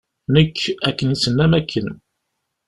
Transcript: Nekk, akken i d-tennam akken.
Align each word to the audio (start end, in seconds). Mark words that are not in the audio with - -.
Nekk, 0.33 0.59
akken 0.87 1.07
i 1.13 1.15
d-tennam 1.17 1.53
akken. 1.59 1.87